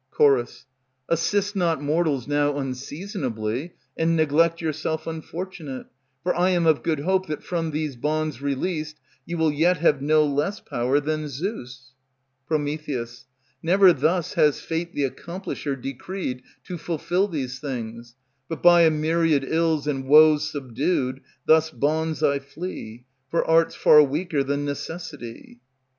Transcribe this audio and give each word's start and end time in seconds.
Ch. 0.17 0.63
Assist 1.09 1.55
not 1.55 1.79
mortals 1.79 2.27
now 2.27 2.57
unseasonably, 2.57 3.73
And 3.95 4.15
neglect 4.15 4.59
yourself 4.59 5.05
unfortunate; 5.05 5.85
for 6.23 6.33
I 6.33 6.49
Am 6.49 6.65
of 6.65 6.81
good 6.81 7.01
hope 7.01 7.27
that, 7.27 7.43
from 7.43 7.69
these 7.69 7.95
bonds 7.95 8.41
Released, 8.41 8.97
you 9.27 9.37
will 9.37 9.51
yet 9.51 9.77
have 9.77 10.01
no 10.01 10.25
less 10.25 10.59
power 10.59 10.99
than 10.99 11.27
Zeus. 11.27 11.93
Pr. 12.47 12.55
Never 13.61 13.93
thus 13.93 14.33
has 14.33 14.59
Fate 14.59 14.91
the 14.95 15.07
Accomplisher 15.07 15.79
Decreed 15.79 16.41
to 16.63 16.79
fulfill 16.79 17.27
these 17.27 17.59
things, 17.59 18.15
but 18.49 18.63
by 18.63 18.81
a 18.81 18.89
myriad 18.89 19.43
ills 19.43 19.85
And 19.85 20.07
woes 20.07 20.49
subdued, 20.51 21.21
thus 21.45 21.69
bonds 21.69 22.23
I 22.23 22.39
flee; 22.39 23.05
For 23.29 23.45
art 23.45 23.71
's 23.73 23.75
far 23.75 24.01
weaker 24.01 24.43
than 24.43 24.65
necessity. 24.65 25.59